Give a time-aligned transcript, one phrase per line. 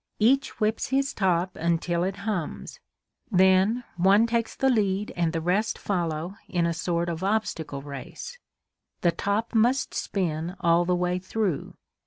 [0.17, 2.79] Each whips his top until it hums;
[3.29, 8.39] then one takes the lead and the rest follow in a sort of obstacle race.
[9.01, 11.75] The top must spin all the way through.